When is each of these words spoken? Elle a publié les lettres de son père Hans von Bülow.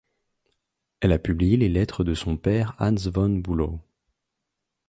Elle 1.01 1.11
a 1.11 1.19
publié 1.19 1.57
les 1.57 1.69
lettres 1.69 2.03
de 2.03 2.15
son 2.15 2.35
père 2.35 2.75
Hans 2.79 2.95
von 3.05 3.29
Bülow. 3.29 3.79